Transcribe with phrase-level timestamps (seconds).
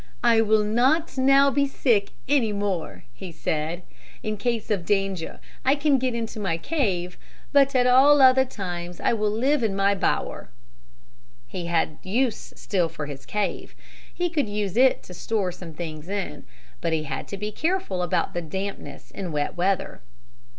[0.23, 3.83] "I will not now be sick any more," he said.
[4.23, 7.19] "In case of danger I can get into my cave.
[7.51, 10.49] But at all other times I will live in my bower."
[11.45, 13.75] He had use still for his cave.
[14.11, 16.45] He could use it to store some things in.
[16.81, 20.01] But he had to be careful about the dampness in wet weather.